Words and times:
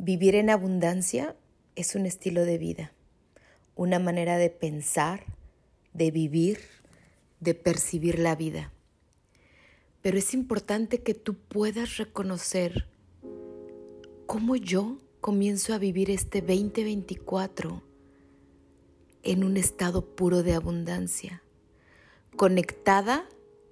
Vivir 0.00 0.36
en 0.36 0.48
abundancia 0.48 1.34
es 1.74 1.96
un 1.96 2.06
estilo 2.06 2.44
de 2.44 2.56
vida, 2.56 2.92
una 3.74 3.98
manera 3.98 4.36
de 4.36 4.48
pensar, 4.48 5.24
de 5.92 6.12
vivir, 6.12 6.60
de 7.40 7.54
percibir 7.54 8.20
la 8.20 8.36
vida. 8.36 8.72
Pero 10.00 10.16
es 10.16 10.34
importante 10.34 11.02
que 11.02 11.14
tú 11.14 11.34
puedas 11.34 11.96
reconocer 11.96 12.86
cómo 14.26 14.54
yo 14.54 14.98
comienzo 15.20 15.74
a 15.74 15.78
vivir 15.78 16.12
este 16.12 16.42
2024 16.42 17.82
en 19.24 19.42
un 19.42 19.56
estado 19.56 20.14
puro 20.14 20.44
de 20.44 20.54
abundancia, 20.54 21.42
conectada 22.36 23.28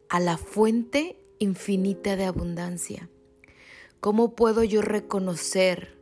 a 0.08 0.18
la 0.18 0.38
fuente 0.38 1.20
infinita 1.38 2.16
de 2.16 2.24
abundancia. 2.24 3.08
¿Cómo 4.00 4.34
puedo 4.34 4.64
yo 4.64 4.82
reconocer 4.82 5.95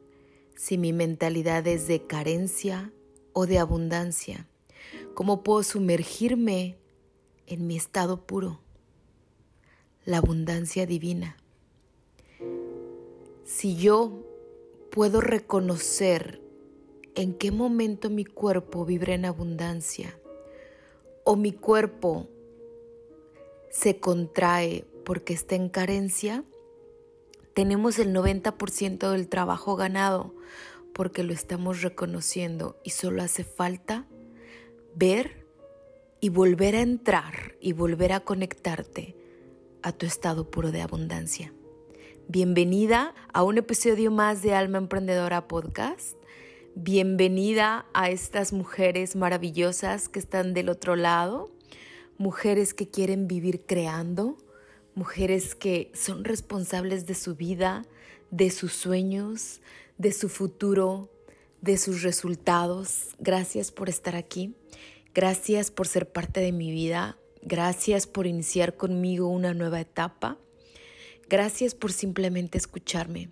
si 0.54 0.78
mi 0.78 0.92
mentalidad 0.92 1.66
es 1.66 1.86
de 1.86 2.06
carencia 2.06 2.92
o 3.32 3.46
de 3.46 3.58
abundancia? 3.58 4.46
¿Cómo 5.14 5.42
puedo 5.42 5.62
sumergirme 5.62 6.76
en 7.46 7.66
mi 7.66 7.76
estado 7.76 8.26
puro? 8.26 8.60
La 10.04 10.18
abundancia 10.18 10.86
divina. 10.86 11.36
Si 13.44 13.76
yo 13.76 14.24
puedo 14.90 15.20
reconocer 15.20 16.40
en 17.14 17.34
qué 17.34 17.50
momento 17.50 18.10
mi 18.10 18.24
cuerpo 18.24 18.84
vibra 18.84 19.14
en 19.14 19.24
abundancia 19.24 20.18
o 21.24 21.36
mi 21.36 21.52
cuerpo 21.52 22.28
se 23.70 23.98
contrae 23.98 24.84
porque 25.04 25.34
está 25.34 25.54
en 25.54 25.68
carencia, 25.68 26.44
tenemos 27.54 28.00
el 28.00 28.12
90% 28.12 29.10
del 29.12 29.28
trabajo 29.28 29.76
ganado 29.76 30.34
porque 30.92 31.22
lo 31.22 31.32
estamos 31.32 31.82
reconociendo 31.82 32.78
y 32.84 32.90
solo 32.90 33.22
hace 33.22 33.44
falta 33.44 34.06
ver 34.94 35.46
y 36.20 36.28
volver 36.28 36.76
a 36.76 36.80
entrar 36.80 37.54
y 37.60 37.72
volver 37.72 38.12
a 38.12 38.20
conectarte 38.20 39.16
a 39.82 39.92
tu 39.92 40.06
estado 40.06 40.50
puro 40.50 40.72
de 40.72 40.82
abundancia. 40.82 41.52
Bienvenida 42.26 43.14
a 43.32 43.42
un 43.42 43.58
episodio 43.58 44.10
más 44.10 44.42
de 44.42 44.54
Alma 44.54 44.78
Emprendedora 44.78 45.46
Podcast. 45.46 46.16
Bienvenida 46.74 47.86
a 47.92 48.10
estas 48.10 48.52
mujeres 48.52 49.14
maravillosas 49.14 50.08
que 50.08 50.18
están 50.18 50.54
del 50.54 50.70
otro 50.70 50.96
lado, 50.96 51.50
mujeres 52.18 52.74
que 52.74 52.88
quieren 52.88 53.28
vivir 53.28 53.64
creando, 53.66 54.38
mujeres 54.94 55.54
que 55.54 55.90
son 55.94 56.24
responsables 56.24 57.06
de 57.06 57.14
su 57.14 57.34
vida, 57.34 57.84
de 58.30 58.50
sus 58.50 58.72
sueños, 58.72 59.60
de 59.98 60.12
su 60.12 60.28
futuro, 60.28 61.10
de 61.60 61.78
sus 61.78 62.02
resultados. 62.02 63.14
Gracias 63.18 63.70
por 63.70 63.88
estar 63.88 64.16
aquí. 64.16 64.54
Gracias 65.14 65.70
por 65.70 65.86
ser 65.86 66.10
parte 66.10 66.40
de 66.40 66.52
mi 66.52 66.70
vida. 66.70 67.18
Gracias 67.42 68.06
por 68.06 68.26
iniciar 68.26 68.76
conmigo 68.76 69.28
una 69.28 69.54
nueva 69.54 69.80
etapa. 69.80 70.38
Gracias 71.28 71.74
por 71.74 71.92
simplemente 71.92 72.58
escucharme. 72.58 73.30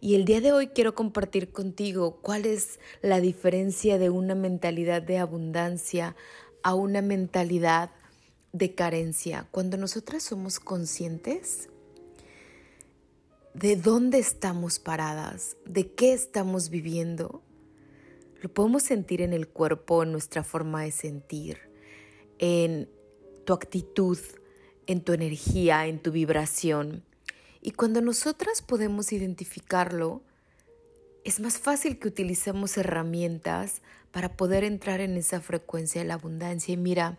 Y 0.00 0.14
el 0.14 0.24
día 0.24 0.40
de 0.40 0.52
hoy 0.52 0.68
quiero 0.68 0.94
compartir 0.94 1.50
contigo 1.50 2.20
cuál 2.22 2.46
es 2.46 2.78
la 3.02 3.20
diferencia 3.20 3.98
de 3.98 4.10
una 4.10 4.34
mentalidad 4.34 5.02
de 5.02 5.18
abundancia 5.18 6.14
a 6.62 6.74
una 6.74 7.02
mentalidad 7.02 7.90
de 8.52 8.74
carencia, 8.74 9.46
cuando 9.50 9.76
nosotras 9.76 10.22
somos 10.22 10.60
conscientes 10.60 11.68
de 13.54 13.76
dónde 13.76 14.18
estamos 14.18 14.78
paradas, 14.78 15.56
de 15.64 15.92
qué 15.92 16.12
estamos 16.12 16.70
viviendo, 16.70 17.42
lo 18.40 18.52
podemos 18.52 18.84
sentir 18.84 19.20
en 19.20 19.32
el 19.32 19.48
cuerpo, 19.48 20.02
en 20.02 20.12
nuestra 20.12 20.44
forma 20.44 20.84
de 20.84 20.92
sentir, 20.92 21.58
en 22.38 22.88
tu 23.44 23.52
actitud, 23.52 24.18
en 24.86 25.02
tu 25.02 25.12
energía, 25.12 25.86
en 25.86 26.00
tu 26.00 26.12
vibración. 26.12 27.04
Y 27.60 27.72
cuando 27.72 28.00
nosotras 28.00 28.62
podemos 28.62 29.12
identificarlo, 29.12 30.22
es 31.24 31.40
más 31.40 31.58
fácil 31.58 31.98
que 31.98 32.08
utilicemos 32.08 32.78
herramientas 32.78 33.82
para 34.12 34.36
poder 34.36 34.64
entrar 34.64 35.00
en 35.00 35.16
esa 35.16 35.40
frecuencia 35.40 36.00
de 36.00 36.08
la 36.08 36.14
abundancia. 36.14 36.72
Y 36.72 36.76
mira, 36.76 37.18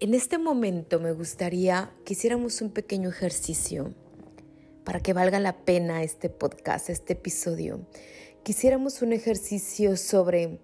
en 0.00 0.14
este 0.14 0.38
momento 0.38 1.00
me 1.00 1.12
gustaría 1.12 1.92
que 2.04 2.12
hiciéramos 2.12 2.60
un 2.60 2.70
pequeño 2.70 3.08
ejercicio 3.08 3.94
para 4.84 5.00
que 5.00 5.12
valga 5.12 5.40
la 5.40 5.64
pena 5.64 6.02
este 6.02 6.28
podcast, 6.28 6.90
este 6.90 7.14
episodio. 7.14 7.80
Quisiéramos 8.42 9.02
un 9.02 9.12
ejercicio 9.12 9.96
sobre 9.96 10.60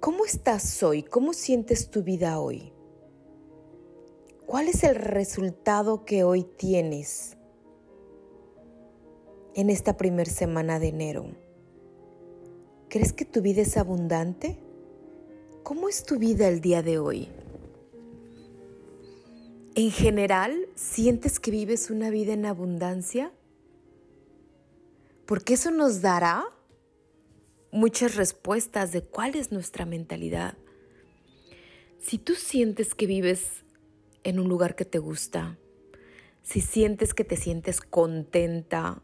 cómo 0.00 0.24
estás 0.24 0.82
hoy, 0.82 1.02
cómo 1.02 1.32
sientes 1.32 1.90
tu 1.90 2.02
vida 2.02 2.40
hoy. 2.40 2.72
¿Cuál 4.46 4.68
es 4.68 4.82
el 4.82 4.96
resultado 4.96 6.04
que 6.04 6.24
hoy 6.24 6.44
tienes 6.44 7.36
en 9.54 9.70
esta 9.70 9.96
primera 9.96 10.30
semana 10.30 10.78
de 10.78 10.88
enero? 10.88 11.26
¿Crees 12.88 13.12
que 13.12 13.24
tu 13.24 13.42
vida 13.42 13.62
es 13.62 13.76
abundante? 13.76 14.63
¿Cómo 15.64 15.88
es 15.88 16.04
tu 16.04 16.18
vida 16.18 16.46
el 16.46 16.60
día 16.60 16.82
de 16.82 16.98
hoy? 16.98 17.26
¿En 19.74 19.90
general 19.90 20.68
sientes 20.74 21.40
que 21.40 21.50
vives 21.50 21.88
una 21.88 22.10
vida 22.10 22.34
en 22.34 22.44
abundancia? 22.44 23.32
Porque 25.24 25.54
eso 25.54 25.70
nos 25.70 26.02
dará 26.02 26.44
muchas 27.72 28.14
respuestas 28.14 28.92
de 28.92 29.04
cuál 29.04 29.36
es 29.36 29.52
nuestra 29.52 29.86
mentalidad. 29.86 30.58
Si 31.98 32.18
tú 32.18 32.34
sientes 32.34 32.94
que 32.94 33.06
vives 33.06 33.64
en 34.22 34.40
un 34.40 34.50
lugar 34.50 34.76
que 34.76 34.84
te 34.84 34.98
gusta, 34.98 35.56
si 36.42 36.60
sientes 36.60 37.14
que 37.14 37.24
te 37.24 37.38
sientes 37.38 37.80
contenta 37.80 39.02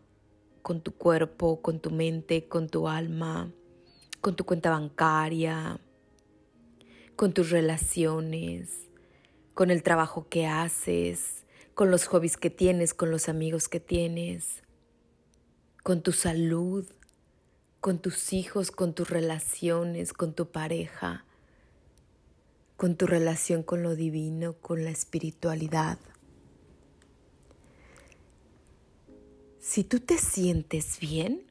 con 0.60 0.82
tu 0.82 0.92
cuerpo, 0.92 1.62
con 1.62 1.80
tu 1.80 1.90
mente, 1.90 2.48
con 2.48 2.68
tu 2.68 2.86
alma, 2.86 3.50
con 4.20 4.36
tu 4.36 4.44
cuenta 4.44 4.68
bancaria, 4.68 5.80
con 7.20 7.34
tus 7.34 7.50
relaciones, 7.50 8.88
con 9.52 9.70
el 9.70 9.82
trabajo 9.82 10.26
que 10.30 10.46
haces, 10.46 11.44
con 11.74 11.90
los 11.90 12.06
hobbies 12.06 12.38
que 12.38 12.48
tienes, 12.48 12.94
con 12.94 13.10
los 13.10 13.28
amigos 13.28 13.68
que 13.68 13.78
tienes, 13.78 14.62
con 15.82 16.00
tu 16.00 16.12
salud, 16.12 16.90
con 17.78 17.98
tus 17.98 18.32
hijos, 18.32 18.70
con 18.70 18.94
tus 18.94 19.10
relaciones, 19.10 20.14
con 20.14 20.32
tu 20.32 20.50
pareja, 20.50 21.26
con 22.78 22.96
tu 22.96 23.06
relación 23.06 23.64
con 23.64 23.82
lo 23.82 23.96
divino, 23.96 24.54
con 24.54 24.82
la 24.82 24.90
espiritualidad. 24.90 25.98
Si 29.58 29.84
tú 29.84 30.00
te 30.00 30.16
sientes 30.16 30.98
bien, 30.98 31.42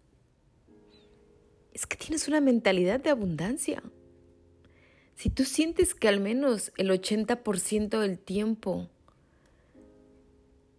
es 1.76 1.86
que 1.86 1.96
tienes 1.96 2.28
una 2.28 2.42
mentalidad 2.42 3.00
de 3.00 3.12
abundancia. 3.12 3.84
Si 5.20 5.30
tú 5.30 5.44
sientes 5.44 5.96
que 5.96 6.08
al 6.08 6.22
menos 6.22 6.72
el 6.78 6.90
80% 6.92 8.00
del 8.00 8.18
tiempo 8.18 8.88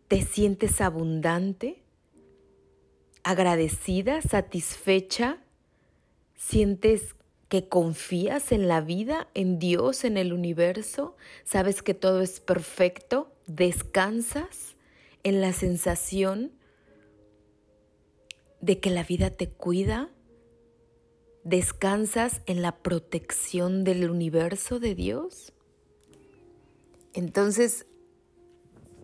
te 0.09 0.23
sientes 0.23 0.81
abundante, 0.81 1.83
agradecida, 3.23 4.23
satisfecha, 4.23 5.43
sientes 6.37 7.17
que 7.51 7.69
confías 7.69 8.51
en 8.51 8.67
la 8.67 8.81
vida, 8.81 9.29
en 9.35 9.59
Dios, 9.59 10.05
en 10.05 10.17
el 10.17 10.33
universo, 10.33 11.19
sabes 11.45 11.83
que 11.83 11.93
todo 11.93 12.23
es 12.23 12.41
perfecto, 12.41 13.31
descansas 13.47 14.75
en 15.23 15.43
la 15.43 15.53
sensación 15.53 16.51
de 18.63 18.81
que 18.81 18.89
la 18.89 19.03
vida 19.03 19.29
te 19.29 19.51
cuida, 19.51 20.09
¿Descansas 21.51 22.43
en 22.47 22.63
la 22.63 22.81
protección 22.81 23.83
del 23.83 24.09
universo 24.09 24.79
de 24.79 24.95
Dios? 24.95 25.53
Entonces, 27.13 27.87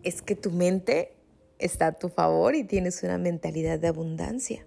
es 0.03 0.21
que 0.21 0.37
tu 0.37 0.51
mente 0.51 1.17
está 1.59 1.87
a 1.87 1.99
tu 1.99 2.07
favor 2.07 2.55
y 2.55 2.63
tienes 2.63 3.03
una 3.03 3.17
mentalidad 3.17 3.79
de 3.79 3.89
abundancia. 3.89 4.65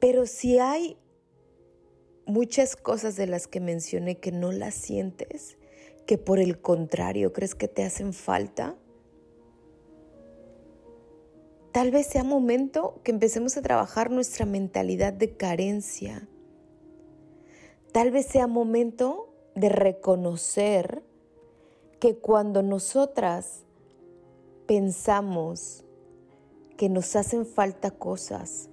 Pero 0.00 0.24
si 0.24 0.58
hay 0.58 0.96
muchas 2.24 2.74
cosas 2.74 3.16
de 3.16 3.26
las 3.26 3.46
que 3.46 3.60
mencioné 3.60 4.16
que 4.16 4.32
no 4.32 4.52
las 4.52 4.74
sientes, 4.74 5.58
que 6.06 6.16
por 6.16 6.38
el 6.38 6.62
contrario 6.62 7.34
crees 7.34 7.54
que 7.54 7.68
te 7.68 7.84
hacen 7.84 8.14
falta, 8.14 8.78
Tal 11.78 11.92
vez 11.92 12.08
sea 12.08 12.24
momento 12.24 13.00
que 13.04 13.12
empecemos 13.12 13.56
a 13.56 13.62
trabajar 13.62 14.10
nuestra 14.10 14.44
mentalidad 14.44 15.12
de 15.12 15.36
carencia. 15.36 16.28
Tal 17.92 18.10
vez 18.10 18.26
sea 18.26 18.48
momento 18.48 19.32
de 19.54 19.68
reconocer 19.68 21.04
que 22.00 22.16
cuando 22.16 22.64
nosotras 22.64 23.62
pensamos 24.66 25.84
que 26.76 26.88
nos 26.88 27.14
hacen 27.14 27.46
falta 27.46 27.92
cosas, 27.92 28.70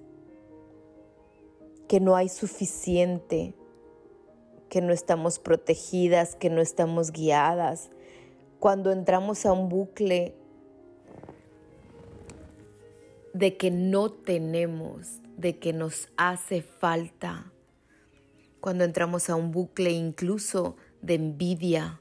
que 1.86 2.00
no 2.00 2.16
hay 2.16 2.28
suficiente, 2.28 3.54
que 4.68 4.80
no 4.80 4.92
estamos 4.92 5.38
protegidas, 5.38 6.34
que 6.34 6.50
no 6.50 6.60
estamos 6.60 7.12
guiadas. 7.12 7.88
Cuando 8.58 8.90
entramos 8.90 9.46
a 9.46 9.52
un 9.52 9.68
bucle 9.68 10.34
de 13.36 13.58
que 13.58 13.70
no 13.70 14.10
tenemos, 14.10 15.20
de 15.36 15.58
que 15.58 15.74
nos 15.74 16.08
hace 16.16 16.62
falta, 16.62 17.52
cuando 18.60 18.84
entramos 18.84 19.28
a 19.28 19.36
un 19.36 19.52
bucle 19.52 19.90
incluso 19.90 20.76
de 21.02 21.14
envidia, 21.14 22.00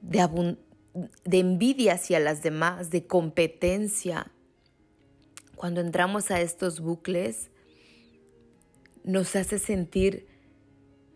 de, 0.00 0.56
envidia 1.38 1.94
hacia 1.94 2.18
las 2.18 2.42
demás, 2.42 2.88
de 2.88 3.06
competencia. 3.06 4.32
Cuando 5.54 5.82
entramos 5.82 6.30
a 6.30 6.40
estos 6.40 6.80
bucles, 6.80 7.50
nos 9.04 9.36
hace 9.36 9.58
sentir 9.58 10.26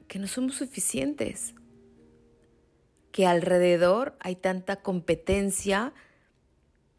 que 0.09 0.19
no 0.19 0.27
somos 0.27 0.57
suficientes, 0.57 1.55
que 3.13 3.27
alrededor 3.27 4.15
hay 4.21 4.37
tanta 4.37 4.77
competencia 4.77 5.95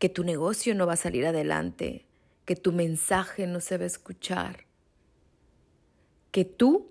que 0.03 0.09
tu 0.09 0.25
negocio 0.25 0.75
no 0.75 0.85
va 0.85 0.95
a 0.95 0.97
salir 0.97 1.25
adelante, 1.25 2.05
que 2.44 2.57
tu 2.57 2.73
mensaje 2.73 3.47
no 3.47 3.61
se 3.61 3.77
va 3.77 3.85
a 3.85 3.88
escuchar, 3.88 4.65
que 6.31 6.44
tú 6.44 6.89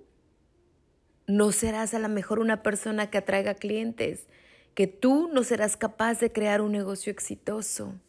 no 1.26 1.52
serás 1.52 1.92
a 1.92 1.98
lo 1.98 2.08
mejor 2.08 2.38
una 2.38 2.62
persona 2.62 3.10
que 3.10 3.18
atraiga 3.18 3.52
clientes, 3.52 4.28
que 4.74 4.86
tú 4.86 5.28
no 5.30 5.44
serás 5.44 5.76
capaz 5.76 6.20
de 6.20 6.32
crear 6.32 6.62
un 6.62 6.72
negocio 6.72 7.12
exitoso. 7.12 8.00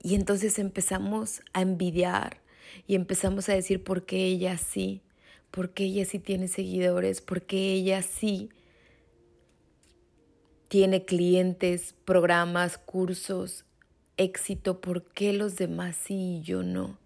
Y 0.00 0.14
entonces 0.14 0.60
empezamos 0.60 1.42
a 1.52 1.62
envidiar 1.62 2.42
y 2.86 2.94
empezamos 2.94 3.48
a 3.48 3.54
decir 3.54 3.82
por 3.82 4.06
qué 4.06 4.26
ella 4.26 4.58
sí, 4.58 5.02
por 5.50 5.70
qué 5.70 5.86
ella 5.86 6.04
sí 6.04 6.20
tiene 6.20 6.46
seguidores, 6.46 7.20
por 7.20 7.42
qué 7.42 7.72
ella 7.72 8.00
sí 8.02 8.50
tiene 10.70 11.04
clientes, 11.04 11.96
programas, 12.04 12.78
cursos, 12.78 13.64
éxito, 14.16 14.80
por 14.80 15.02
qué 15.02 15.32
los 15.32 15.56
demás 15.56 15.96
sí 15.96 16.36
y 16.36 16.42
yo 16.42 16.62
no. 16.62 16.96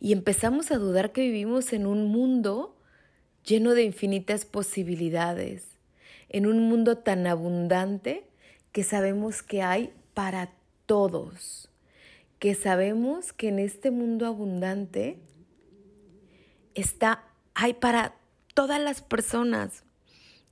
Y 0.00 0.12
empezamos 0.12 0.72
a 0.72 0.78
dudar 0.78 1.12
que 1.12 1.20
vivimos 1.20 1.72
en 1.72 1.86
un 1.86 2.06
mundo 2.06 2.76
lleno 3.44 3.74
de 3.74 3.84
infinitas 3.84 4.44
posibilidades, 4.44 5.78
en 6.28 6.46
un 6.46 6.58
mundo 6.68 6.98
tan 6.98 7.24
abundante 7.28 8.26
que 8.72 8.82
sabemos 8.82 9.44
que 9.44 9.62
hay 9.62 9.92
para 10.12 10.50
todos, 10.86 11.68
que 12.40 12.56
sabemos 12.56 13.32
que 13.32 13.50
en 13.50 13.60
este 13.60 13.92
mundo 13.92 14.26
abundante 14.26 15.20
está 16.74 17.22
hay 17.54 17.74
para 17.74 18.16
todas 18.54 18.80
las 18.80 19.02
personas, 19.02 19.84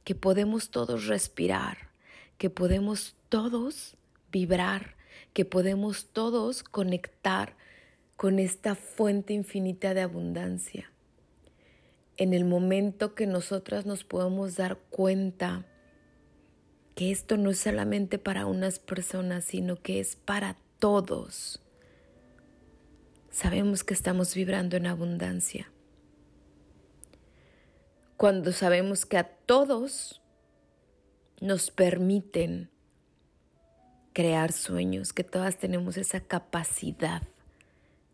que 0.04 0.14
podemos 0.14 0.70
todos 0.70 1.06
respirar, 1.06 1.90
que 2.38 2.50
podemos 2.50 3.16
todos 3.28 3.96
vibrar, 4.30 4.96
que 5.32 5.44
podemos 5.44 6.06
todos 6.06 6.62
conectar 6.62 7.56
con 8.16 8.38
esta 8.38 8.74
fuente 8.74 9.32
infinita 9.32 9.94
de 9.94 10.02
abundancia. 10.02 10.90
En 12.16 12.34
el 12.34 12.44
momento 12.44 13.14
que 13.14 13.26
nosotras 13.26 13.86
nos 13.86 14.04
podemos 14.04 14.56
dar 14.56 14.78
cuenta 14.90 15.66
que 16.94 17.10
esto 17.10 17.36
no 17.36 17.50
es 17.50 17.58
solamente 17.58 18.18
para 18.18 18.46
unas 18.46 18.78
personas, 18.78 19.44
sino 19.44 19.80
que 19.80 19.98
es 19.98 20.16
para 20.16 20.56
todos, 20.78 21.60
sabemos 23.30 23.82
que 23.82 23.94
estamos 23.94 24.34
vibrando 24.34 24.76
en 24.76 24.86
abundancia. 24.86 25.70
Cuando 28.22 28.52
sabemos 28.52 29.04
que 29.04 29.18
a 29.18 29.24
todos 29.24 30.22
nos 31.40 31.72
permiten 31.72 32.70
crear 34.12 34.52
sueños, 34.52 35.12
que 35.12 35.24
todas 35.24 35.58
tenemos 35.58 35.96
esa 35.96 36.20
capacidad 36.20 37.22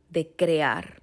de 0.08 0.30
crear, 0.30 1.02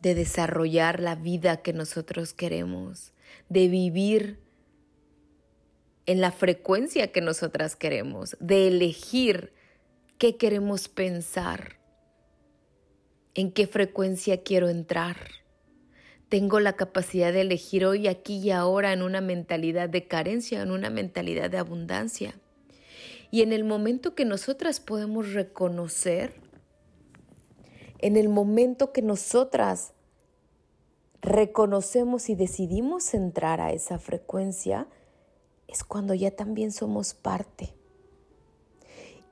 de 0.00 0.14
desarrollar 0.14 0.98
la 0.98 1.14
vida 1.14 1.58
que 1.58 1.74
nosotros 1.74 2.32
queremos, 2.32 3.12
de 3.50 3.68
vivir 3.68 4.40
en 6.06 6.22
la 6.22 6.32
frecuencia 6.32 7.12
que 7.12 7.20
nosotras 7.20 7.76
queremos, 7.76 8.34
de 8.40 8.68
elegir 8.68 9.52
qué 10.16 10.38
queremos 10.38 10.88
pensar, 10.88 11.76
en 13.34 13.52
qué 13.52 13.66
frecuencia 13.66 14.42
quiero 14.42 14.70
entrar. 14.70 15.18
Tengo 16.28 16.58
la 16.58 16.72
capacidad 16.72 17.32
de 17.32 17.42
elegir 17.42 17.86
hoy, 17.86 18.08
aquí 18.08 18.38
y 18.38 18.50
ahora 18.50 18.92
en 18.92 19.02
una 19.02 19.20
mentalidad 19.20 19.88
de 19.88 20.08
carencia, 20.08 20.60
en 20.60 20.72
una 20.72 20.90
mentalidad 20.90 21.50
de 21.50 21.58
abundancia. 21.58 22.34
Y 23.30 23.42
en 23.42 23.52
el 23.52 23.62
momento 23.62 24.16
que 24.16 24.24
nosotras 24.24 24.80
podemos 24.80 25.32
reconocer, 25.34 26.34
en 27.98 28.16
el 28.16 28.28
momento 28.28 28.92
que 28.92 29.02
nosotras 29.02 29.92
reconocemos 31.22 32.28
y 32.28 32.34
decidimos 32.34 33.14
entrar 33.14 33.60
a 33.60 33.70
esa 33.70 33.98
frecuencia, 34.00 34.88
es 35.68 35.84
cuando 35.84 36.12
ya 36.14 36.32
también 36.32 36.72
somos 36.72 37.14
parte. 37.14 37.74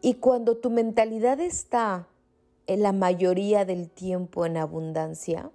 Y 0.00 0.14
cuando 0.14 0.58
tu 0.58 0.70
mentalidad 0.70 1.40
está 1.40 2.08
en 2.66 2.82
la 2.82 2.92
mayoría 2.92 3.64
del 3.64 3.90
tiempo 3.90 4.46
en 4.46 4.58
abundancia, 4.58 5.50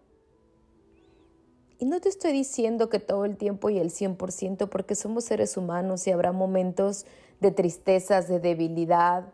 y 1.79 1.85
no 1.85 2.01
te 2.01 2.09
estoy 2.09 2.33
diciendo 2.33 2.89
que 2.89 2.99
todo 2.99 3.23
el 3.23 3.37
tiempo 3.37 3.69
y 3.69 3.79
el 3.79 3.89
100%, 3.89 4.67
porque 4.67 4.95
somos 4.95 5.23
seres 5.23 5.55
humanos 5.55 6.05
y 6.05 6.11
habrá 6.11 6.33
momentos 6.33 7.05
de 7.39 7.51
tristezas, 7.51 8.27
de 8.27 8.41
debilidad, 8.41 9.31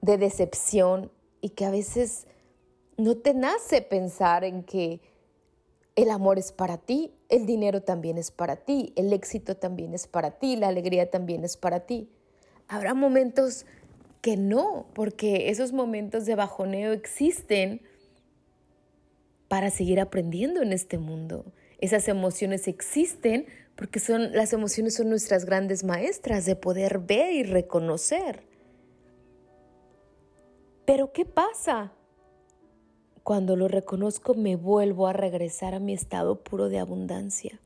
de 0.00 0.16
decepción, 0.16 1.10
y 1.42 1.50
que 1.50 1.66
a 1.66 1.70
veces 1.70 2.26
no 2.96 3.16
te 3.16 3.34
nace 3.34 3.82
pensar 3.82 4.44
en 4.44 4.62
que 4.62 5.00
el 5.96 6.10
amor 6.10 6.38
es 6.38 6.50
para 6.50 6.78
ti, 6.78 7.12
el 7.28 7.44
dinero 7.44 7.82
también 7.82 8.16
es 8.16 8.30
para 8.30 8.56
ti, 8.56 8.92
el 8.96 9.12
éxito 9.12 9.56
también 9.56 9.92
es 9.92 10.06
para 10.06 10.32
ti, 10.32 10.56
la 10.56 10.68
alegría 10.68 11.10
también 11.10 11.44
es 11.44 11.58
para 11.58 11.80
ti. 11.80 12.08
Habrá 12.68 12.94
momentos 12.94 13.66
que 14.22 14.36
no, 14.36 14.86
porque 14.94 15.50
esos 15.50 15.72
momentos 15.72 16.24
de 16.24 16.36
bajoneo 16.36 16.92
existen 16.92 17.82
para 19.50 19.70
seguir 19.70 19.98
aprendiendo 19.98 20.62
en 20.62 20.72
este 20.72 20.96
mundo. 20.96 21.44
Esas 21.80 22.06
emociones 22.06 22.68
existen 22.68 23.46
porque 23.74 23.98
son 23.98 24.30
las 24.32 24.52
emociones 24.52 24.94
son 24.94 25.08
nuestras 25.08 25.44
grandes 25.44 25.82
maestras 25.82 26.46
de 26.46 26.54
poder 26.54 27.00
ver 27.00 27.32
y 27.32 27.42
reconocer. 27.42 28.44
Pero 30.84 31.12
¿qué 31.12 31.24
pasa? 31.24 31.92
Cuando 33.24 33.56
lo 33.56 33.66
reconozco 33.66 34.34
me 34.34 34.54
vuelvo 34.54 35.08
a 35.08 35.12
regresar 35.12 35.74
a 35.74 35.80
mi 35.80 35.94
estado 35.94 36.44
puro 36.44 36.68
de 36.68 36.78
abundancia. 36.78 37.60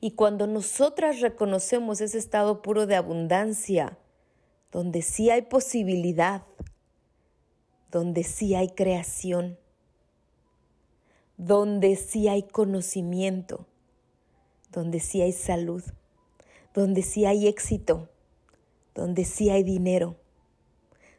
Y 0.00 0.16
cuando 0.16 0.48
nosotras 0.48 1.20
reconocemos 1.20 2.00
ese 2.00 2.18
estado 2.18 2.62
puro 2.62 2.86
de 2.86 2.96
abundancia, 2.96 3.96
donde 4.72 5.02
sí 5.02 5.30
hay 5.30 5.42
posibilidad, 5.42 6.42
donde 7.92 8.24
sí 8.24 8.56
hay 8.56 8.70
creación, 8.70 9.61
donde 11.44 11.96
sí 11.96 12.28
hay 12.28 12.44
conocimiento, 12.44 13.66
donde 14.70 15.00
sí 15.00 15.22
hay 15.22 15.32
salud, 15.32 15.82
donde 16.72 17.02
sí 17.02 17.24
hay 17.24 17.48
éxito, 17.48 18.08
donde 18.94 19.24
sí 19.24 19.50
hay 19.50 19.64
dinero, 19.64 20.14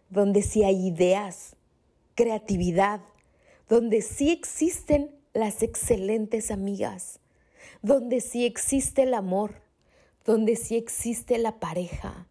donde 0.09 0.41
sí 0.41 0.63
hay 0.63 0.87
ideas, 0.87 1.57
creatividad, 2.15 3.01
donde 3.67 4.01
sí 4.01 4.31
existen 4.31 5.13
las 5.33 5.61
excelentes 5.61 6.51
amigas, 6.51 7.19
donde 7.81 8.21
sí 8.21 8.45
existe 8.45 9.03
el 9.03 9.15
amor, 9.15 9.61
donde 10.23 10.55
sí 10.55 10.77
existe 10.77 11.37
la 11.37 11.59
pareja, 11.59 12.29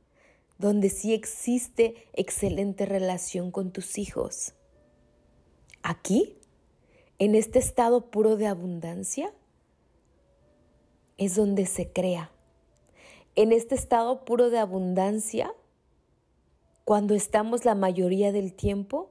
donde 0.59 0.89
sí 0.89 1.13
existe 1.13 2.07
excelente 2.15 2.87
relación 2.87 3.51
con 3.51 3.71
tus 3.71 3.99
hijos. 3.99 4.55
Aquí, 5.83 6.39
en 7.19 7.35
este 7.35 7.59
estado 7.59 8.11
puro 8.11 8.37
de 8.37 8.47
abundancia, 8.47 9.33
es 11.19 11.37
donde 11.37 11.67
se 11.67 11.93
crea. 11.93 12.31
En 13.35 13.53
este 13.53 13.75
estado 13.75 14.25
puro 14.25 14.51
de 14.51 14.59
abundancia, 14.59 15.55
cuando 16.85 17.15
estamos 17.15 17.65
la 17.65 17.75
mayoría 17.75 18.33
del 18.33 18.53
tiempo, 18.53 19.11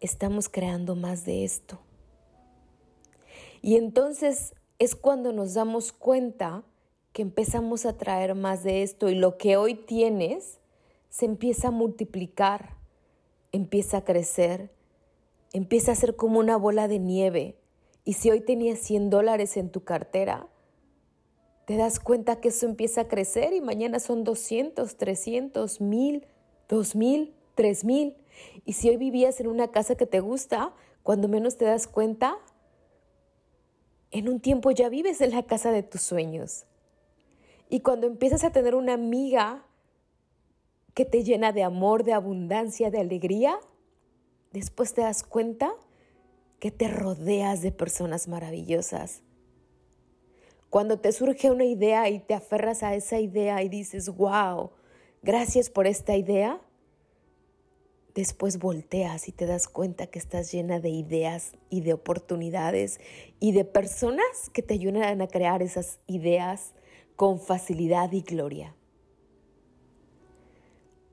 estamos 0.00 0.48
creando 0.48 0.96
más 0.96 1.24
de 1.24 1.44
esto. 1.44 1.80
Y 3.60 3.76
entonces 3.76 4.54
es 4.78 4.94
cuando 4.94 5.32
nos 5.32 5.54
damos 5.54 5.92
cuenta 5.92 6.64
que 7.12 7.22
empezamos 7.22 7.86
a 7.86 7.96
traer 7.96 8.34
más 8.34 8.62
de 8.62 8.82
esto 8.82 9.08
y 9.08 9.14
lo 9.14 9.36
que 9.36 9.56
hoy 9.56 9.74
tienes 9.74 10.58
se 11.10 11.26
empieza 11.26 11.68
a 11.68 11.72
multiplicar, 11.72 12.76
empieza 13.52 13.98
a 13.98 14.04
crecer, 14.04 14.70
empieza 15.52 15.92
a 15.92 15.96
ser 15.96 16.16
como 16.16 16.38
una 16.38 16.56
bola 16.56 16.88
de 16.88 16.98
nieve. 16.98 17.56
Y 18.04 18.14
si 18.14 18.30
hoy 18.30 18.40
tenías 18.40 18.78
100 18.80 19.10
dólares 19.10 19.56
en 19.56 19.70
tu 19.70 19.84
cartera, 19.84 20.48
te 21.66 21.76
das 21.76 22.00
cuenta 22.00 22.40
que 22.40 22.48
eso 22.48 22.66
empieza 22.66 23.02
a 23.02 23.08
crecer 23.08 23.52
y 23.52 23.60
mañana 23.60 24.00
son 24.00 24.24
200, 24.24 24.96
300, 24.96 25.80
1000, 25.80 26.26
2000, 26.68 27.34
3000. 27.54 28.16
Y 28.64 28.72
si 28.72 28.88
hoy 28.88 28.96
vivías 28.96 29.40
en 29.40 29.46
una 29.46 29.68
casa 29.68 29.94
que 29.94 30.06
te 30.06 30.20
gusta, 30.20 30.74
cuando 31.02 31.28
menos 31.28 31.56
te 31.56 31.64
das 31.64 31.86
cuenta, 31.86 32.36
en 34.10 34.28
un 34.28 34.40
tiempo 34.40 34.70
ya 34.70 34.88
vives 34.88 35.20
en 35.20 35.30
la 35.30 35.44
casa 35.44 35.70
de 35.70 35.82
tus 35.82 36.02
sueños. 36.02 36.64
Y 37.68 37.80
cuando 37.80 38.06
empiezas 38.08 38.42
a 38.42 38.50
tener 38.50 38.74
una 38.74 38.94
amiga 38.94 39.64
que 40.94 41.04
te 41.04 41.22
llena 41.22 41.52
de 41.52 41.62
amor, 41.62 42.02
de 42.02 42.12
abundancia, 42.12 42.90
de 42.90 42.98
alegría, 42.98 43.60
después 44.52 44.92
te 44.94 45.02
das 45.02 45.22
cuenta 45.22 45.72
que 46.58 46.70
te 46.70 46.88
rodeas 46.88 47.62
de 47.62 47.72
personas 47.72 48.28
maravillosas. 48.28 49.22
Cuando 50.68 51.00
te 51.00 51.10
surge 51.12 51.50
una 51.50 51.64
idea 51.64 52.08
y 52.08 52.20
te 52.20 52.34
aferras 52.34 52.82
a 52.82 52.94
esa 52.94 53.18
idea 53.18 53.62
y 53.62 53.68
dices, 53.68 54.08
wow, 54.08 54.70
gracias 55.22 55.68
por 55.68 55.86
esta 55.86 56.16
idea, 56.16 56.60
después 58.14 58.58
volteas 58.58 59.26
y 59.28 59.32
te 59.32 59.46
das 59.46 59.68
cuenta 59.68 60.06
que 60.06 60.18
estás 60.18 60.52
llena 60.52 60.78
de 60.78 60.90
ideas 60.90 61.52
y 61.70 61.80
de 61.80 61.94
oportunidades 61.94 63.00
y 63.40 63.52
de 63.52 63.64
personas 63.64 64.50
que 64.52 64.62
te 64.62 64.74
ayudan 64.74 65.20
a 65.20 65.28
crear 65.28 65.62
esas 65.62 65.98
ideas 66.06 66.72
con 67.16 67.40
facilidad 67.40 68.12
y 68.12 68.22
gloria. 68.22 68.76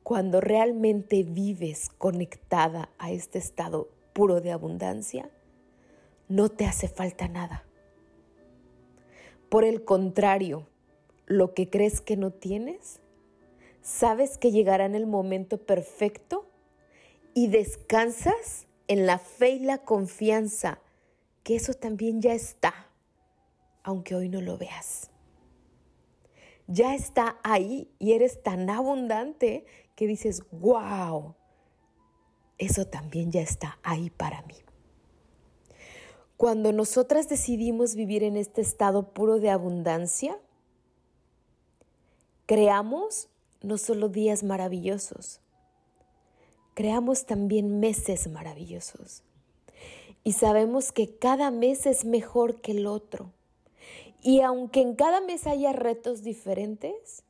Cuando 0.08 0.40
realmente 0.40 1.24
vives 1.24 1.90
conectada 1.98 2.90
a 2.98 3.12
este 3.12 3.40
estado 3.40 3.90
puro 4.14 4.40
de 4.40 4.54
abundancia, 4.54 5.30
no 6.30 6.48
te 6.48 6.66
hace 6.66 6.88
falta 6.88 7.28
nada. 7.28 7.66
Por 9.50 9.66
el 9.66 9.84
contrario, 9.84 10.66
lo 11.26 11.54
que 11.54 11.70
crees 11.70 12.00
que 12.00 12.16
no 12.16 12.32
tienes, 12.32 13.02
sabes 13.82 14.38
que 14.38 14.52
llegará 14.52 14.86
en 14.86 14.96
el 14.96 15.08
momento 15.08 15.58
perfecto 15.58 16.48
y 17.34 17.48
descansas 17.48 18.66
en 18.88 19.08
la 19.08 19.20
fe 19.20 19.50
y 19.50 19.60
la 19.60 19.80
confianza 19.80 20.80
que 21.44 21.58
eso 21.58 21.74
también 21.74 22.22
ya 22.22 22.34
está, 22.34 22.88
aunque 23.84 24.16
hoy 24.16 24.30
no 24.30 24.40
lo 24.40 24.58
veas 24.58 25.12
ya 26.68 26.94
está 26.94 27.40
ahí 27.44 27.90
y 27.98 28.12
eres 28.12 28.44
tan 28.44 28.70
abundante 28.70 29.66
que 29.98 30.06
dices, 30.06 30.44
wow, 30.52 31.34
eso 32.60 32.86
también 32.86 33.32
ya 33.32 33.42
está 33.42 33.80
ahí 33.82 34.12
para 34.12 34.44
mí. 34.44 34.54
Cuando 36.38 36.72
nosotras 36.72 37.28
decidimos 37.28 37.96
vivir 37.96 38.22
en 38.22 38.38
este 38.38 38.62
estado 38.62 39.12
puro 39.12 39.40
de 39.40 39.50
abundancia, 39.50 40.40
creamos 42.46 43.28
no 43.64 43.80
solo 43.80 44.08
días 44.08 44.44
maravillosos, 44.44 45.42
creamos 46.76 47.26
también 47.26 47.80
meses 47.80 48.30
maravillosos. 48.30 49.24
Y 50.24 50.34
sabemos 50.34 50.92
que 50.92 51.18
cada 51.18 51.50
mes 51.50 51.88
es 51.88 52.06
mejor 52.06 52.62
que 52.62 52.74
el 52.74 52.86
otro. 52.86 53.34
Y 54.22 54.42
aunque 54.42 54.82
en 54.82 54.94
cada 54.94 55.22
mes 55.22 55.48
haya 55.48 55.74
retos 55.74 56.22
diferentes, 56.22 57.24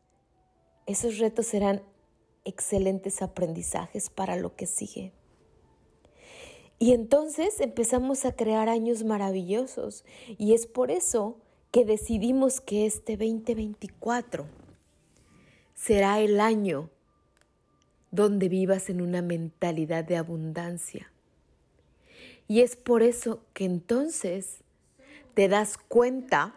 esos 0.85 1.17
retos 1.17 1.45
serán 1.45 1.81
excelentes 2.47 3.21
aprendizajes 3.21 4.09
para 4.09 4.35
lo 4.35 4.55
que 4.55 4.65
sigue. 4.65 5.11
Y 6.79 6.93
entonces 6.93 7.59
empezamos 7.59 8.25
a 8.25 8.33
crear 8.33 8.69
años 8.69 9.03
maravillosos 9.03 10.05
y 10.37 10.53
es 10.53 10.67
por 10.67 10.91
eso 10.91 11.37
que 11.71 11.85
decidimos 11.85 12.61
que 12.61 12.85
este 12.85 13.17
2024 13.17 14.45
será 15.75 16.19
el 16.19 16.39
año 16.39 16.89
donde 18.11 18.47
vivas 18.47 18.89
en 18.89 19.01
una 19.01 19.21
mentalidad 19.21 20.03
de 20.03 20.17
abundancia. 20.17 21.11
Y 22.47 22.61
es 22.61 22.75
por 22.75 23.03
eso 23.03 23.41
que 23.53 23.65
entonces 23.65 24.59
te 25.33 25.47
das 25.47 25.77
cuenta 25.77 26.55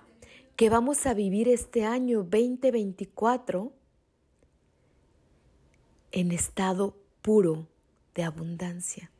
que 0.54 0.70
vamos 0.70 1.06
a 1.06 1.14
vivir 1.14 1.48
este 1.48 1.84
año 1.84 2.22
2024 2.22 3.72
en 6.12 6.32
estado 6.32 6.96
puro 7.22 7.66
de 8.14 8.22
abundancia. 8.24 9.10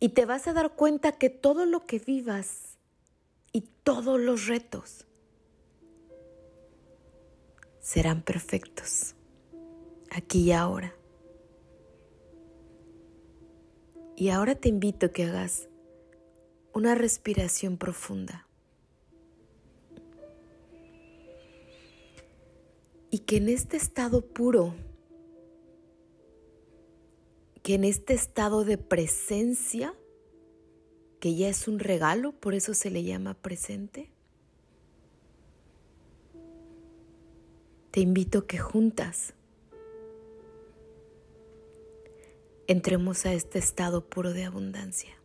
Y 0.00 0.10
te 0.10 0.26
vas 0.26 0.48
a 0.48 0.52
dar 0.52 0.74
cuenta 0.74 1.12
que 1.12 1.30
todo 1.30 1.64
lo 1.64 1.86
que 1.86 1.98
vivas 1.98 2.76
y 3.52 3.62
todos 3.84 4.20
los 4.20 4.46
retos 4.46 5.06
serán 7.80 8.22
perfectos, 8.22 9.14
aquí 10.10 10.44
y 10.44 10.52
ahora. 10.52 10.94
Y 14.16 14.30
ahora 14.30 14.54
te 14.54 14.68
invito 14.68 15.06
a 15.06 15.08
que 15.10 15.24
hagas 15.24 15.68
una 16.72 16.94
respiración 16.94 17.76
profunda. 17.76 18.46
Y 23.10 23.20
que 23.20 23.36
en 23.36 23.48
este 23.48 23.76
estado 23.76 24.22
puro, 24.22 24.74
que 27.62 27.74
en 27.74 27.84
este 27.84 28.14
estado 28.14 28.64
de 28.64 28.78
presencia, 28.78 29.94
que 31.20 31.34
ya 31.34 31.48
es 31.48 31.68
un 31.68 31.78
regalo, 31.78 32.32
por 32.32 32.54
eso 32.54 32.74
se 32.74 32.90
le 32.90 33.04
llama 33.04 33.34
presente, 33.34 34.10
te 37.90 38.00
invito 38.00 38.46
que 38.46 38.58
juntas 38.58 39.34
entremos 42.66 43.26
a 43.26 43.34
este 43.34 43.58
estado 43.58 44.04
puro 44.04 44.32
de 44.32 44.44
abundancia. 44.44 45.22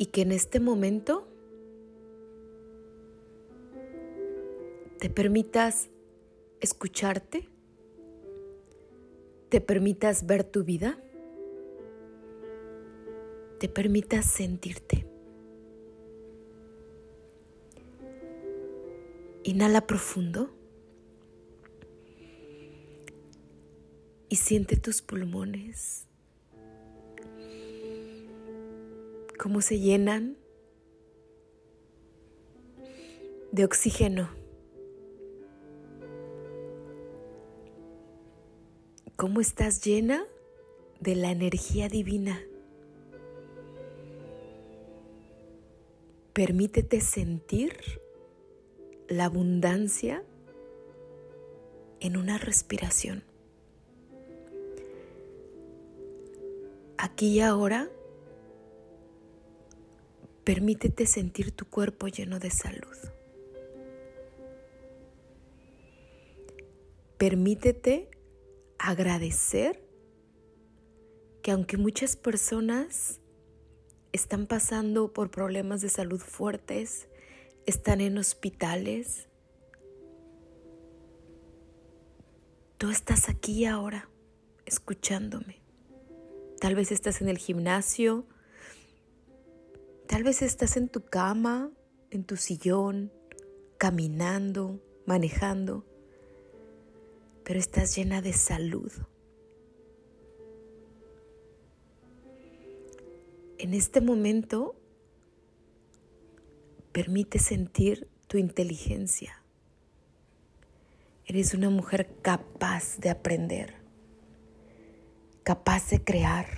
y 0.00 0.06
que 0.06 0.22
en 0.22 0.32
este 0.32 0.60
momento 0.60 1.28
te 4.98 5.10
permitas 5.10 5.90
escucharte, 6.60 7.48
te 9.48 9.60
permitas 9.60 10.26
ver 10.26 10.44
tu 10.44 10.64
vida, 10.64 10.98
te 13.58 13.68
permitas 13.68 14.26
sentirte. 14.26 15.06
Inhala 19.42 19.86
profundo 19.86 20.50
y 24.28 24.36
siente 24.36 24.76
tus 24.76 25.02
pulmones 25.02 26.06
cómo 29.40 29.62
se 29.62 29.80
llenan 29.80 30.36
de 33.52 33.64
oxígeno. 33.64 34.39
Cómo 39.20 39.42
estás 39.42 39.84
llena 39.84 40.24
de 40.98 41.14
la 41.14 41.30
energía 41.30 41.90
divina. 41.90 42.40
Permítete 46.32 47.02
sentir 47.02 48.00
la 49.08 49.26
abundancia 49.26 50.24
en 52.00 52.16
una 52.16 52.38
respiración. 52.38 53.22
Aquí 56.96 57.34
y 57.34 57.40
ahora 57.40 57.90
Permítete 60.44 61.04
sentir 61.04 61.52
tu 61.52 61.66
cuerpo 61.66 62.08
lleno 62.08 62.38
de 62.38 62.50
salud. 62.50 62.96
Permítete 67.18 68.08
agradecer 68.88 69.86
que 71.42 71.50
aunque 71.52 71.76
muchas 71.76 72.16
personas 72.16 73.20
están 74.12 74.46
pasando 74.46 75.12
por 75.12 75.30
problemas 75.30 75.80
de 75.80 75.88
salud 75.88 76.20
fuertes, 76.20 77.08
están 77.66 78.00
en 78.00 78.18
hospitales, 78.18 79.28
tú 82.78 82.90
estás 82.90 83.28
aquí 83.28 83.64
ahora 83.64 84.10
escuchándome. 84.66 85.62
Tal 86.60 86.74
vez 86.74 86.92
estás 86.92 87.20
en 87.20 87.28
el 87.28 87.38
gimnasio, 87.38 88.26
Tal 90.10 90.24
vez 90.24 90.42
estás 90.42 90.76
en 90.76 90.88
tu 90.88 91.04
cama, 91.04 91.70
en 92.10 92.24
tu 92.24 92.36
sillón, 92.36 93.12
caminando, 93.78 94.82
manejando, 95.06 95.86
pero 97.44 97.58
estás 97.58 97.96
llena 97.96 98.22
de 98.22 98.32
salud. 98.32 98.92
En 103.58 103.74
este 103.74 104.00
momento, 104.00 104.74
permite 106.92 107.38
sentir 107.38 108.08
tu 108.26 108.38
inteligencia. 108.38 109.42
Eres 111.26 111.54
una 111.54 111.70
mujer 111.70 112.10
capaz 112.22 112.98
de 112.98 113.10
aprender, 113.10 113.74
capaz 115.42 115.90
de 115.90 116.02
crear, 116.02 116.48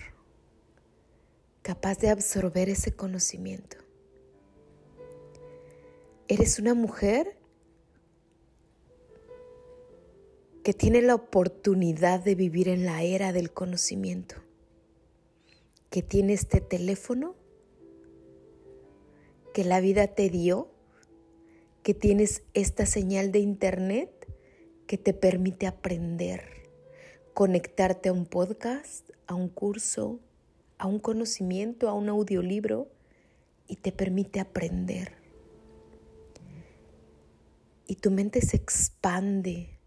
capaz 1.63 1.99
de 1.99 2.09
absorber 2.09 2.69
ese 2.69 2.95
conocimiento. 2.95 3.77
Eres 6.29 6.59
una 6.59 6.75
mujer 6.75 7.37
que 10.63 10.75
tiene 10.75 11.03
la 11.03 11.15
oportunidad 11.15 12.21
de 12.21 12.35
vivir 12.35 12.69
en 12.69 12.85
la 12.85 13.03
era 13.03 13.33
del 13.33 13.53
conocimiento, 13.53 14.37
que 15.91 16.03
tiene 16.03 16.35
este 16.35 16.61
teléfono 16.61 17.35
que 19.53 19.65
la 19.65 19.81
vida 19.81 20.07
te 20.07 20.31
dio, 20.31 20.71
que 21.83 21.95
tienes 21.95 22.43
esta 22.55 22.87
señal 22.87 23.33
de 23.33 23.41
internet 23.41 24.11
que 24.87 24.97
te 24.99 25.13
permite 25.13 25.67
aprender, 25.67 26.69
conectarte 27.35 28.09
a 28.09 28.13
un 28.13 28.25
podcast, 28.25 29.11
a 29.27 29.35
un 29.35 29.49
curso, 29.49 30.21
a 30.79 30.87
un 30.87 31.01
conocimiento, 31.01 31.89
a 31.89 31.95
un 31.95 32.09
audiolibro 32.09 32.89
y 33.67 33.77
te 33.77 33.91
permite 33.91 34.39
aprender. 34.39 35.15
Y 37.87 37.97
tu 37.97 38.11
mente 38.11 38.41
se 38.41 38.57
expande 38.57 39.79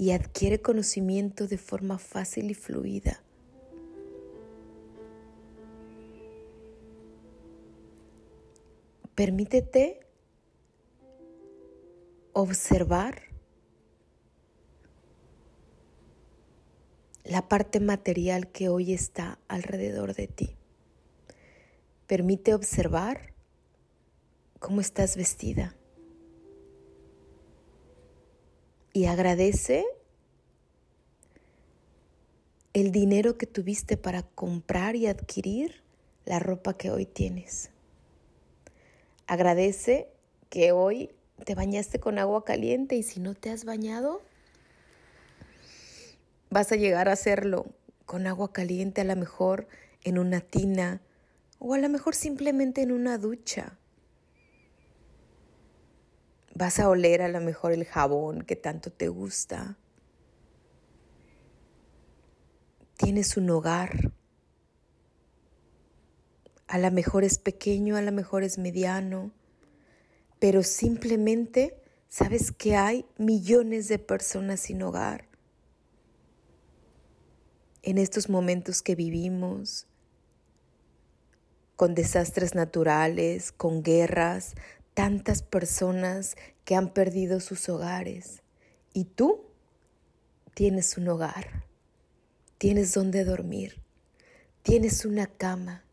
y 0.00 0.12
adquiere 0.12 0.62
conocimiento 0.62 1.46
de 1.46 1.58
forma 1.58 1.98
fácil 1.98 2.50
y 2.50 2.54
fluida. 2.54 3.22
Permítete 9.14 10.00
observar 12.32 13.24
la 17.24 17.46
parte 17.46 17.78
material 17.78 18.50
que 18.50 18.70
hoy 18.70 18.94
está 18.94 19.38
alrededor 19.48 20.14
de 20.14 20.28
ti. 20.28 20.56
Permite 22.06 22.54
observar 22.54 23.34
cómo 24.58 24.80
estás 24.80 25.18
vestida. 25.18 25.76
Y 28.92 29.06
agradece 29.06 29.86
el 32.72 32.92
dinero 32.92 33.36
que 33.36 33.46
tuviste 33.46 33.96
para 33.96 34.22
comprar 34.22 34.96
y 34.96 35.06
adquirir 35.06 35.82
la 36.24 36.38
ropa 36.38 36.76
que 36.76 36.90
hoy 36.90 37.06
tienes. 37.06 37.70
Agradece 39.26 40.08
que 40.48 40.72
hoy 40.72 41.10
te 41.44 41.54
bañaste 41.54 42.00
con 42.00 42.18
agua 42.18 42.44
caliente 42.44 42.96
y 42.96 43.02
si 43.02 43.20
no 43.20 43.34
te 43.34 43.50
has 43.50 43.64
bañado, 43.64 44.22
vas 46.50 46.72
a 46.72 46.76
llegar 46.76 47.08
a 47.08 47.12
hacerlo 47.12 47.66
con 48.06 48.26
agua 48.26 48.52
caliente, 48.52 49.00
a 49.00 49.04
lo 49.04 49.16
mejor 49.16 49.68
en 50.02 50.18
una 50.18 50.40
tina 50.40 51.00
o 51.58 51.74
a 51.74 51.78
lo 51.78 51.88
mejor 51.88 52.14
simplemente 52.14 52.82
en 52.82 52.92
una 52.92 53.18
ducha. 53.18 53.78
Vas 56.60 56.78
a 56.78 56.88
oler 56.88 57.22
a 57.22 57.28
lo 57.28 57.40
mejor 57.40 57.72
el 57.72 57.84
jabón 57.84 58.42
que 58.42 58.54
tanto 58.54 58.92
te 58.92 59.08
gusta. 59.08 59.78
Tienes 62.96 63.36
un 63.36 63.50
hogar 63.50 64.12
a 66.70 66.78
lo 66.78 66.90
mejor 66.92 67.24
es 67.24 67.38
pequeño, 67.38 67.96
a 67.96 68.02
lo 68.02 68.12
mejor 68.12 68.44
es 68.44 68.56
mediano, 68.56 69.32
pero 70.38 70.62
simplemente 70.62 71.82
sabes 72.08 72.52
que 72.52 72.76
hay 72.76 73.06
millones 73.18 73.88
de 73.88 73.98
personas 73.98 74.60
sin 74.60 74.80
hogar. 74.82 75.24
En 77.82 77.98
estos 77.98 78.28
momentos 78.28 78.82
que 78.82 78.94
vivimos, 78.94 79.88
con 81.74 81.96
desastres 81.96 82.54
naturales, 82.54 83.50
con 83.50 83.82
guerras, 83.82 84.54
tantas 84.94 85.42
personas 85.42 86.36
que 86.64 86.74
han 86.74 86.92
perdido 86.92 87.40
sus 87.40 87.68
hogares. 87.68 88.42
Y 88.92 89.04
tú 89.04 89.44
tienes 90.54 90.96
un 90.98 91.08
hogar, 91.08 91.64
tienes 92.58 92.92
donde 92.94 93.24
dormir, 93.24 93.80
tienes 94.62 95.04
una 95.04 95.26
cama 95.26 95.84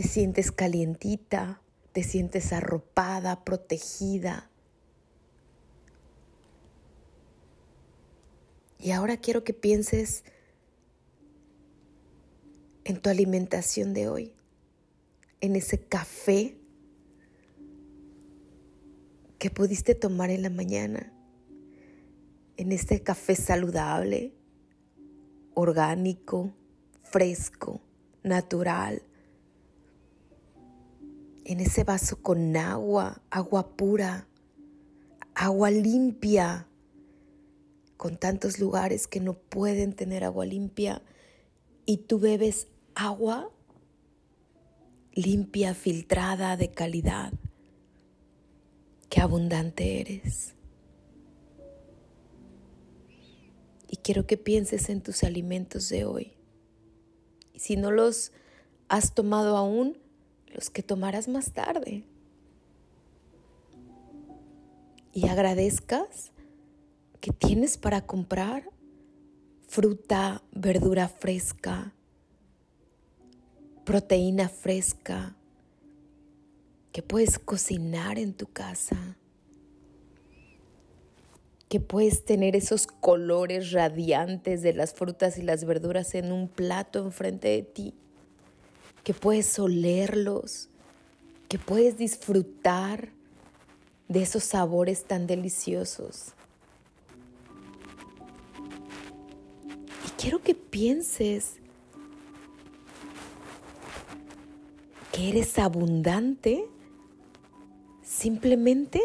te 0.00 0.08
sientes 0.08 0.52
calientita, 0.52 1.60
te 1.92 2.02
sientes 2.02 2.54
arropada, 2.54 3.44
protegida. 3.44 4.48
Y 8.78 8.92
ahora 8.92 9.18
quiero 9.18 9.44
que 9.44 9.52
pienses 9.52 10.24
en 12.84 13.00
tu 13.00 13.10
alimentación 13.10 13.92
de 13.92 14.08
hoy, 14.08 14.32
en 15.42 15.54
ese 15.54 15.78
café 15.78 16.56
que 19.40 19.50
pudiste 19.50 19.94
tomar 19.94 20.28
en 20.28 20.42
la 20.42 20.50
mañana, 20.50 21.10
en 22.58 22.72
este 22.72 23.02
café 23.02 23.34
saludable, 23.34 24.34
orgánico, 25.54 26.52
fresco, 27.02 27.80
natural, 28.22 29.02
en 31.46 31.60
ese 31.60 31.84
vaso 31.84 32.20
con 32.20 32.54
agua, 32.54 33.22
agua 33.30 33.74
pura, 33.76 34.28
agua 35.34 35.70
limpia, 35.70 36.68
con 37.96 38.18
tantos 38.18 38.58
lugares 38.58 39.08
que 39.08 39.20
no 39.20 39.38
pueden 39.38 39.94
tener 39.94 40.22
agua 40.22 40.44
limpia 40.44 41.02
y 41.86 41.96
tú 41.96 42.18
bebes 42.18 42.68
agua 42.94 43.50
limpia, 45.14 45.72
filtrada, 45.72 46.58
de 46.58 46.70
calidad. 46.70 47.32
Qué 49.10 49.20
abundante 49.20 50.00
eres. 50.00 50.54
Y 53.88 53.96
quiero 53.96 54.26
que 54.26 54.36
pienses 54.36 54.88
en 54.88 55.02
tus 55.02 55.24
alimentos 55.24 55.88
de 55.88 56.04
hoy. 56.04 56.32
Y 57.52 57.58
si 57.58 57.76
no 57.76 57.90
los 57.90 58.30
has 58.88 59.12
tomado 59.12 59.56
aún, 59.56 59.98
los 60.54 60.70
que 60.70 60.84
tomarás 60.84 61.26
más 61.26 61.52
tarde. 61.52 62.04
Y 65.12 65.26
agradezcas 65.26 66.30
que 67.20 67.32
tienes 67.32 67.78
para 67.78 68.06
comprar 68.06 68.70
fruta, 69.66 70.42
verdura 70.52 71.08
fresca, 71.08 71.92
proteína 73.84 74.48
fresca, 74.48 75.36
que 76.92 77.02
puedes 77.02 77.38
cocinar 77.38 78.18
en 78.18 78.34
tu 78.34 78.46
casa, 78.46 79.16
que 81.68 81.80
puedes 81.80 82.24
tener 82.24 82.56
esos 82.56 82.86
colores 82.86 83.70
radiantes 83.70 84.62
de 84.62 84.72
las 84.72 84.92
frutas 84.92 85.38
y 85.38 85.42
las 85.42 85.64
verduras 85.64 86.14
en 86.14 86.32
un 86.32 86.48
plato 86.48 86.98
enfrente 87.04 87.48
de 87.48 87.62
ti 87.62 87.94
que 89.04 89.14
puedes 89.14 89.58
olerlos, 89.58 90.68
que 91.48 91.58
puedes 91.58 91.96
disfrutar 91.96 93.10
de 94.08 94.22
esos 94.22 94.44
sabores 94.44 95.04
tan 95.04 95.26
deliciosos. 95.26 96.32
Y 100.06 100.10
quiero 100.20 100.42
que 100.42 100.54
pienses 100.54 101.54
que 105.12 105.30
eres 105.30 105.58
abundante 105.58 106.66
simplemente 108.20 109.00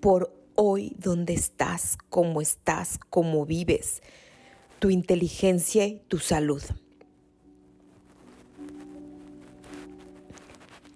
por 0.00 0.32
hoy 0.54 0.94
donde 1.00 1.34
estás, 1.34 1.98
cómo 2.10 2.40
estás, 2.40 3.00
cómo 3.10 3.44
vives, 3.44 4.02
tu 4.78 4.90
inteligencia 4.90 5.84
y 5.84 6.00
tu 6.06 6.18
salud. 6.18 6.62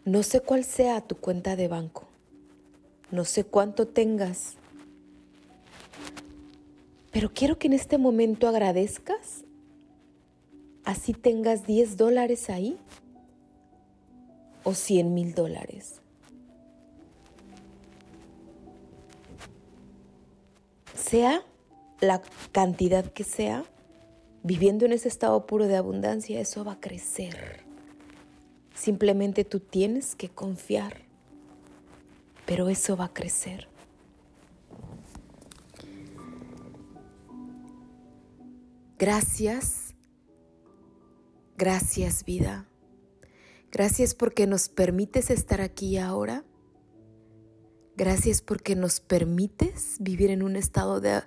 No 0.04 0.22
sé 0.22 0.40
cuál 0.40 0.64
sea 0.64 1.00
tu 1.00 1.16
cuenta 1.16 1.56
de 1.56 1.66
banco. 1.66 2.06
No 3.10 3.24
sé 3.24 3.42
cuánto 3.42 3.88
tengas. 3.88 4.54
Pero 7.10 7.32
quiero 7.34 7.58
que 7.58 7.66
en 7.66 7.72
este 7.72 7.98
momento 7.98 8.46
agradezcas 8.46 9.44
así 10.84 11.14
tengas 11.14 11.66
10 11.66 11.96
dólares 11.96 12.48
ahí 12.48 12.78
o 14.64 14.74
100 14.74 15.14
mil 15.14 15.34
dólares. 15.34 16.00
Sea 20.94 21.42
la 22.00 22.22
cantidad 22.52 23.04
que 23.12 23.24
sea, 23.24 23.64
viviendo 24.42 24.86
en 24.86 24.92
ese 24.92 25.08
estado 25.08 25.46
puro 25.46 25.66
de 25.66 25.76
abundancia, 25.76 26.40
eso 26.40 26.64
va 26.64 26.72
a 26.72 26.80
crecer. 26.80 27.64
Simplemente 28.74 29.44
tú 29.44 29.60
tienes 29.60 30.14
que 30.14 30.28
confiar, 30.28 31.02
pero 32.46 32.68
eso 32.68 32.96
va 32.96 33.06
a 33.06 33.12
crecer. 33.12 33.68
Gracias, 38.98 39.94
gracias 41.56 42.24
vida. 42.24 42.69
Gracias 43.72 44.14
porque 44.14 44.46
nos 44.46 44.68
permites 44.68 45.30
estar 45.30 45.60
aquí 45.60 45.96
ahora. 45.96 46.44
Gracias 47.96 48.42
porque 48.42 48.74
nos 48.74 48.98
permites 49.00 49.96
vivir 50.00 50.30
en 50.30 50.42
un 50.42 50.56
estado 50.56 51.00
de 51.00 51.22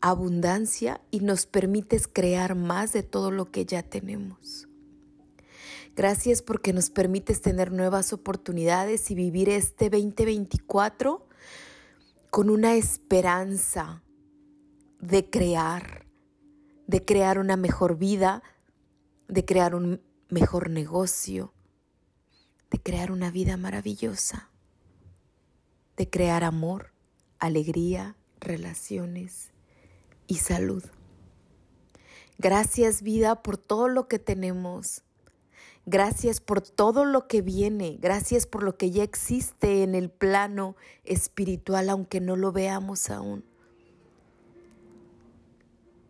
abundancia 0.00 1.00
y 1.10 1.20
nos 1.20 1.46
permites 1.46 2.08
crear 2.08 2.54
más 2.54 2.92
de 2.92 3.02
todo 3.02 3.30
lo 3.30 3.50
que 3.50 3.66
ya 3.66 3.82
tenemos. 3.82 4.68
Gracias 5.94 6.40
porque 6.40 6.72
nos 6.72 6.88
permites 6.88 7.42
tener 7.42 7.70
nuevas 7.70 8.14
oportunidades 8.14 9.10
y 9.10 9.14
vivir 9.14 9.50
este 9.50 9.90
2024 9.90 11.26
con 12.30 12.48
una 12.48 12.74
esperanza 12.76 14.02
de 15.00 15.28
crear, 15.28 16.06
de 16.86 17.04
crear 17.04 17.38
una 17.38 17.58
mejor 17.58 17.98
vida, 17.98 18.42
de 19.28 19.44
crear 19.44 19.74
un 19.74 20.00
mejor 20.30 20.70
negocio, 20.70 21.52
de 22.72 22.80
crear 22.80 23.12
una 23.12 23.30
vida 23.30 23.58
maravillosa, 23.58 24.48
de 25.98 26.08
crear 26.08 26.42
amor, 26.42 26.94
alegría, 27.38 28.16
relaciones 28.40 29.50
y 30.26 30.36
salud. 30.36 30.82
Gracias 32.38 33.02
vida 33.02 33.42
por 33.42 33.58
todo 33.58 33.88
lo 33.88 34.08
que 34.08 34.18
tenemos. 34.18 35.02
Gracias 35.84 36.40
por 36.40 36.62
todo 36.62 37.04
lo 37.04 37.28
que 37.28 37.42
viene. 37.42 37.98
Gracias 38.00 38.46
por 38.46 38.62
lo 38.62 38.78
que 38.78 38.90
ya 38.90 39.02
existe 39.02 39.82
en 39.82 39.94
el 39.94 40.08
plano 40.08 40.74
espiritual, 41.04 41.90
aunque 41.90 42.20
no 42.20 42.36
lo 42.36 42.52
veamos 42.52 43.10
aún. 43.10 43.44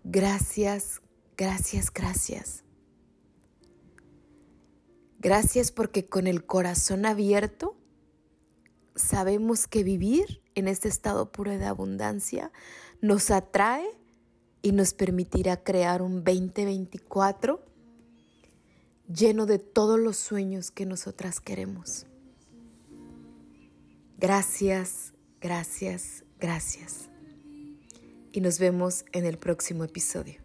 Gracias, 0.05 1.03
gracias, 1.37 1.93
gracias. 1.93 2.63
Gracias 5.23 5.71
porque 5.71 6.05
con 6.05 6.27
el 6.27 6.45
corazón 6.45 7.07
abierto 7.07 7.77
sabemos 8.97 9.69
que 9.69 9.85
vivir 9.85 10.43
en 10.57 10.67
este 10.67 10.89
estado 10.89 11.31
puro 11.31 11.53
de 11.53 11.65
abundancia 11.65 12.51
nos 13.01 13.31
atrae 13.31 13.87
y 14.63 14.73
nos 14.73 14.95
permitirá 14.95 15.63
crear 15.63 16.03
un 16.03 16.25
2024 16.25 17.65
lleno 19.07 19.47
de 19.47 19.61
todos 19.61 20.01
los 20.01 20.17
sueños 20.17 20.73
que 20.73 20.87
nosotras 20.87 21.41
queremos. 21.41 22.07
Gracias, 24.19 25.15
gracias, 25.41 26.25
gracias. 26.41 27.09
Y 28.33 28.41
nos 28.41 28.59
vemos 28.59 29.05
en 29.13 29.25
el 29.25 29.39
próximo 29.39 29.85
episodio. 29.85 30.42